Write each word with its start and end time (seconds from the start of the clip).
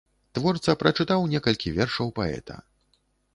Творца 0.37 0.73
прачытаў 0.83 1.25
некалькі 1.33 1.75
вершаў 1.77 2.07
паэта. 2.21 2.59